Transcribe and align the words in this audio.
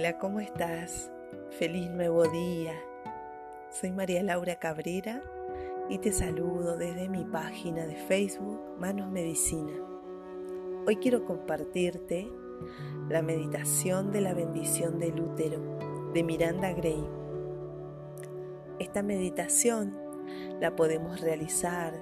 Hola, 0.00 0.16
¿cómo 0.16 0.40
estás? 0.40 1.10
Feliz 1.58 1.90
nuevo 1.90 2.26
día. 2.26 2.72
Soy 3.70 3.92
María 3.92 4.22
Laura 4.22 4.56
Cabrera 4.56 5.20
y 5.90 5.98
te 5.98 6.10
saludo 6.10 6.78
desde 6.78 7.10
mi 7.10 7.22
página 7.24 7.84
de 7.84 7.96
Facebook 7.96 8.78
Manos 8.78 9.10
Medicina. 9.10 9.74
Hoy 10.86 10.96
quiero 10.96 11.26
compartirte 11.26 12.32
la 13.10 13.20
meditación 13.20 14.10
de 14.10 14.22
la 14.22 14.32
bendición 14.32 14.98
del 14.98 15.20
útero 15.20 15.60
de 16.14 16.22
Miranda 16.22 16.72
Gray. 16.72 17.06
Esta 18.78 19.02
meditación 19.02 19.94
la 20.60 20.74
podemos 20.76 21.20
realizar 21.20 21.92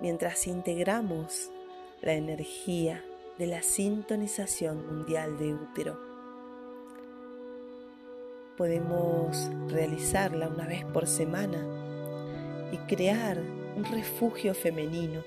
mientras 0.00 0.46
integramos 0.46 1.50
la 2.00 2.12
energía 2.12 3.04
de 3.40 3.48
la 3.48 3.60
sintonización 3.60 4.86
mundial 4.86 5.36
de 5.36 5.52
útero 5.52 6.09
podemos 8.60 9.50
realizarla 9.68 10.46
una 10.46 10.66
vez 10.66 10.84
por 10.84 11.06
semana 11.06 11.66
y 12.70 12.76
crear 12.94 13.40
un 13.74 13.84
refugio 13.84 14.52
femenino, 14.52 15.22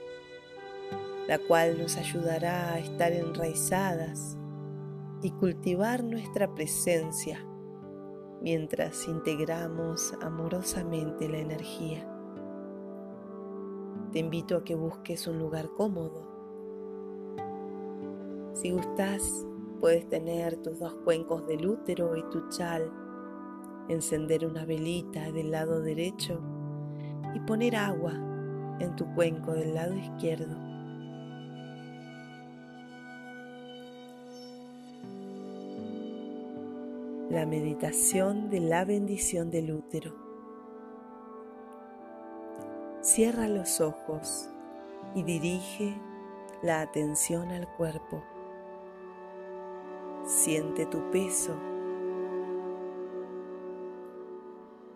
la 1.27 1.39
cual 1.39 1.79
nos 1.79 1.97
ayudará 1.97 2.73
a 2.73 2.77
estar 2.77 3.11
enraizadas 3.11 4.38
y 5.23 5.31
cultivar 5.31 6.03
nuestra 6.03 6.53
presencia 6.53 7.43
mientras 8.39 9.07
integramos 9.07 10.13
amorosamente 10.21 11.27
la 11.27 11.39
energía. 11.39 12.07
Te 14.11 14.19
invito 14.19 14.57
a 14.57 14.63
que 14.63 14.75
busques 14.75 15.25
un 15.25 15.39
lugar 15.39 15.71
cómodo. 15.75 16.21
Si 18.53 18.69
gustas, 18.69 19.43
puedes 19.81 20.08
tener 20.08 20.58
tus 20.58 20.77
dos 20.77 20.93
cuencos 21.03 21.47
del 21.47 21.67
útero 21.67 22.15
y 22.15 22.21
tu 22.30 22.47
chal 22.49 22.91
encender 23.89 24.45
una 24.45 24.66
velita 24.66 25.31
del 25.31 25.52
lado 25.52 25.81
derecho 25.81 26.39
y 27.34 27.39
poner 27.42 27.76
agua 27.76 28.14
en 28.80 28.95
tu 28.95 29.06
cuenco 29.14 29.53
del 29.53 29.76
lado 29.76 29.95
izquierdo. 29.95 30.56
La 37.30 37.45
meditación 37.45 38.50
de 38.50 38.59
la 38.59 38.86
bendición 38.86 39.50
del 39.50 39.72
útero. 39.72 40.14
Cierra 43.02 43.48
los 43.48 43.81
ojos 43.81 44.50
y 45.16 45.23
dirige 45.23 46.00
la 46.61 46.81
atención 46.81 47.50
al 47.50 47.67
cuerpo. 47.76 48.23
Siente 50.26 50.86
tu 50.86 51.09
peso 51.11 51.72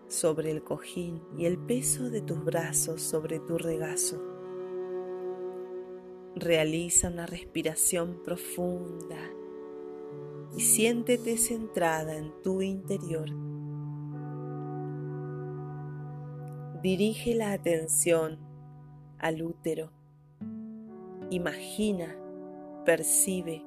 sobre 0.08 0.50
el 0.50 0.62
cojín 0.62 1.22
y 1.36 1.44
el 1.44 1.58
peso 1.58 2.10
de 2.10 2.22
tus 2.22 2.44
brazos 2.44 3.02
sobre 3.02 3.38
tu 3.40 3.58
regazo. 3.58 4.22
Realiza 6.34 7.08
una 7.08 7.26
respiración 7.26 8.22
profunda 8.24 9.18
y 10.56 10.60
siéntete 10.60 11.36
centrada 11.36 12.16
en 12.16 12.32
tu 12.42 12.62
interior. 12.62 13.28
Dirige 16.82 17.34
la 17.34 17.52
atención 17.52 18.38
al 19.18 19.42
útero. 19.42 19.90
Imagina, 21.30 22.16
percibe 22.84 23.64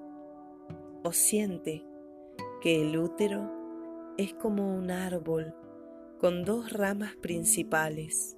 o 1.03 1.11
siente 1.11 1.85
que 2.61 2.81
el 2.81 2.97
útero 2.97 3.51
es 4.17 4.33
como 4.33 4.75
un 4.75 4.91
árbol 4.91 5.53
con 6.21 6.45
dos 6.45 6.71
ramas 6.71 7.15
principales, 7.15 8.37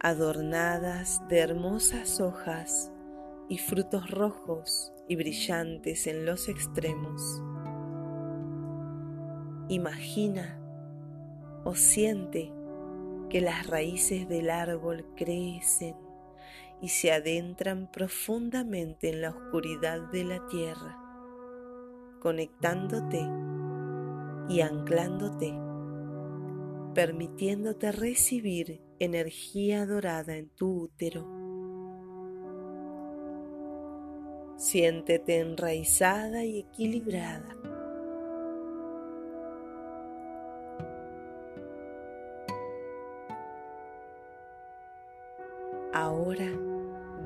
adornadas 0.00 1.22
de 1.28 1.38
hermosas 1.38 2.20
hojas 2.20 2.90
y 3.48 3.58
frutos 3.58 4.10
rojos 4.10 4.92
y 5.08 5.14
brillantes 5.14 6.08
en 6.08 6.26
los 6.26 6.48
extremos. 6.48 7.40
Imagina 9.68 10.58
o 11.62 11.76
siente 11.76 12.52
que 13.30 13.40
las 13.40 13.68
raíces 13.68 14.28
del 14.28 14.50
árbol 14.50 15.06
crecen 15.14 15.94
y 16.80 16.88
se 16.88 17.12
adentran 17.12 17.88
profundamente 17.92 19.10
en 19.10 19.22
la 19.22 19.30
oscuridad 19.30 20.00
de 20.10 20.24
la 20.24 20.44
tierra, 20.48 20.98
conectándote 22.20 23.24
y 24.48 24.62
anclándote 24.62 25.63
permitiéndote 26.94 27.92
recibir 27.92 28.80
energía 29.00 29.84
dorada 29.84 30.36
en 30.36 30.48
tu 30.48 30.84
útero. 30.84 31.26
Siéntete 34.56 35.40
enraizada 35.40 36.44
y 36.44 36.60
equilibrada. 36.60 37.56
Ahora 45.92 46.48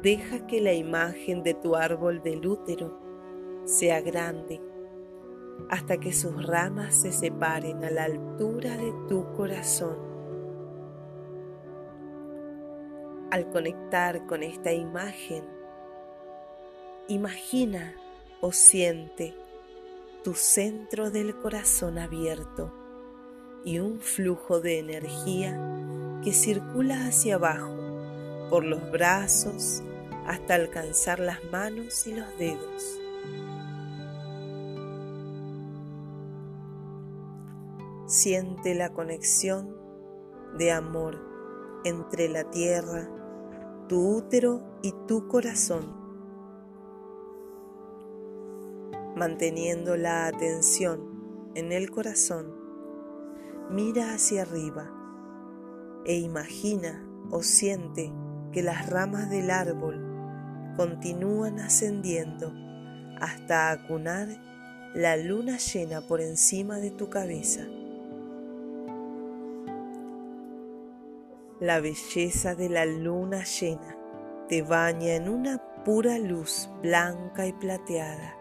deja 0.03 0.47
que 0.47 0.61
la 0.61 0.73
imagen 0.73 1.43
de 1.43 1.55
tu 1.55 1.77
árbol 1.77 2.23
del 2.23 2.47
útero 2.47 2.99
sea 3.67 4.01
grande 4.01 4.61
hasta 5.69 5.99
que 5.99 6.13
sus 6.13 6.47
ramas 6.47 6.95
se 6.95 7.13
separen 7.13 7.85
a 7.85 7.91
la 7.91 8.05
altura 8.05 8.77
de 8.77 8.93
tu 9.09 9.33
corazón. 9.35 9.97
Al 13.31 13.51
conectar 13.51 14.27
con 14.27 14.43
esta 14.43 14.73
imagen, 14.73 15.45
imagina 17.09 17.95
o 18.41 18.53
siente 18.53 19.35
tu 20.25 20.35
centro 20.35 21.11
del 21.11 21.37
corazón 21.37 21.99
abierto 21.99 22.73
y 23.65 23.79
un 23.79 24.01
flujo 24.01 24.61
de 24.61 24.79
energía 24.79 25.59
que 26.23 26.33
circula 26.33 27.07
hacia 27.07 27.35
abajo 27.37 27.77
por 28.51 28.65
los 28.65 28.91
brazos 28.91 29.83
hasta 30.27 30.55
alcanzar 30.55 31.21
las 31.21 31.43
manos 31.51 32.07
y 32.07 32.15
los 32.15 32.39
dedos. 32.39 32.99
Siente 38.09 38.75
la 38.75 38.95
conexión 38.95 39.77
de 40.57 40.73
amor 40.73 41.21
entre 41.85 42.31
la 42.31 42.45
tierra, 42.49 43.07
tu 43.87 44.17
útero 44.17 44.63
y 44.81 44.95
tu 45.07 45.29
corazón, 45.29 45.95
manteniendo 49.15 49.99
la 49.99 50.27
atención 50.27 51.51
en 51.55 51.71
el 51.71 51.91
corazón. 51.91 52.55
Mira 53.69 54.15
hacia 54.15 54.41
arriba 54.41 54.91
e 56.07 56.17
imagina 56.17 57.07
o 57.31 57.43
siente 57.43 58.11
que 58.53 58.63
las 58.63 58.89
ramas 58.89 59.29
del 59.29 59.51
árbol 59.51 60.03
continúan 60.79 61.61
ascendiendo 61.61 62.55
hasta 63.21 63.71
acunar 63.71 64.29
la 64.95 65.19
luna 65.19 65.59
llena 65.59 66.01
por 66.01 66.23
encima 66.23 66.79
de 66.79 66.91
tu 66.91 67.11
cabeza. 67.11 67.69
La 71.61 71.81
belleza 71.81 72.55
de 72.55 72.69
la 72.69 72.87
luna 72.87 73.43
llena 73.43 73.99
te 74.49 74.63
baña 74.63 75.17
en 75.17 75.29
una 75.29 75.59
pura 75.85 76.17
luz 76.17 76.71
blanca 76.83 77.49
y 77.49 77.53
plateada 77.53 78.37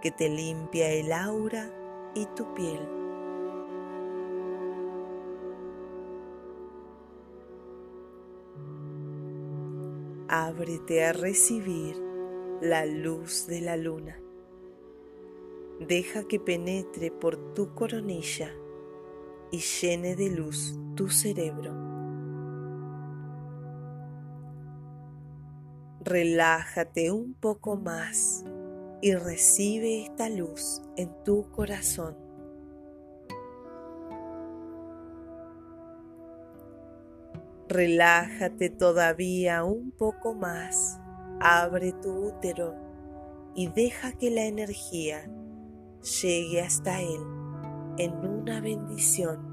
que 0.00 0.10
te 0.10 0.30
limpia 0.30 0.88
el 0.92 1.12
aura 1.12 1.70
y 2.14 2.24
tu 2.34 2.54
piel. 2.54 2.80
Ábrete 10.28 11.04
a 11.04 11.12
recibir 11.12 11.96
la 12.62 12.86
luz 12.86 13.46
de 13.46 13.60
la 13.60 13.76
luna. 13.76 14.18
Deja 15.80 16.24
que 16.24 16.40
penetre 16.40 17.10
por 17.10 17.52
tu 17.52 17.74
coronilla 17.74 18.54
y 19.50 19.58
llene 19.58 20.16
de 20.16 20.30
luz 20.30 20.78
tu 20.96 21.10
cerebro. 21.10 21.91
Relájate 26.04 27.12
un 27.12 27.32
poco 27.32 27.76
más 27.76 28.44
y 29.00 29.14
recibe 29.14 30.02
esta 30.02 30.28
luz 30.28 30.82
en 30.96 31.08
tu 31.22 31.48
corazón. 31.52 32.16
Relájate 37.68 38.68
todavía 38.68 39.62
un 39.62 39.92
poco 39.92 40.34
más, 40.34 40.98
abre 41.40 41.92
tu 41.92 42.30
útero 42.30 42.74
y 43.54 43.68
deja 43.68 44.10
que 44.10 44.32
la 44.32 44.46
energía 44.46 45.30
llegue 46.20 46.62
hasta 46.62 47.00
Él 47.00 47.22
en 47.98 48.12
una 48.26 48.60
bendición 48.60 49.51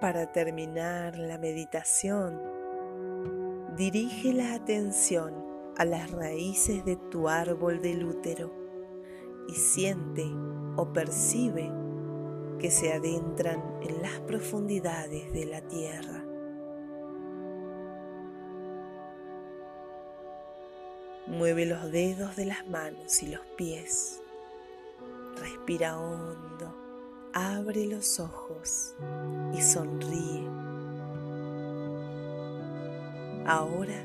Para 0.00 0.30
terminar 0.30 1.16
la 1.16 1.38
meditación, 1.38 2.38
dirige 3.78 4.34
la 4.34 4.52
atención 4.52 5.32
a 5.78 5.86
las 5.86 6.10
raíces 6.10 6.84
de 6.84 6.96
tu 6.96 7.30
árbol 7.30 7.80
del 7.80 8.04
útero 8.04 8.52
y 9.48 9.54
siente 9.54 10.26
o 10.76 10.92
percibe 10.92 11.72
que 12.58 12.70
se 12.70 12.92
adentran 12.92 13.62
en 13.80 14.02
las 14.02 14.20
profundidades 14.20 15.32
de 15.32 15.46
la 15.46 15.62
tierra. 15.62 16.22
Mueve 21.26 21.64
los 21.64 21.90
dedos 21.90 22.36
de 22.36 22.44
las 22.44 22.66
manos 22.66 23.22
y 23.22 23.28
los 23.28 23.46
pies. 23.56 24.22
Respira 25.40 25.98
hondo 25.98 26.85
abre 27.36 27.86
los 27.86 28.18
ojos 28.18 28.94
y 29.54 29.60
sonríe. 29.60 30.48
Ahora 33.44 34.02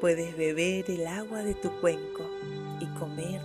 puedes 0.00 0.34
beber 0.38 0.90
el 0.90 1.06
agua 1.06 1.42
de 1.42 1.52
tu 1.54 1.70
cuenco 1.82 2.24
y 2.80 2.86
comer 2.98 3.42